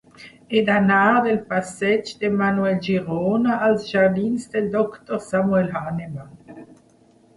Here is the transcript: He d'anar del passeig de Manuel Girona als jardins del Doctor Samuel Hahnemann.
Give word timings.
He 0.51 0.61
d'anar 0.67 1.01
del 1.25 1.35
passeig 1.51 2.09
de 2.23 2.31
Manuel 2.39 2.79
Girona 2.89 3.59
als 3.69 3.87
jardins 3.93 4.49
del 4.55 4.73
Doctor 4.77 5.23
Samuel 5.31 5.73
Hahnemann. 5.79 6.65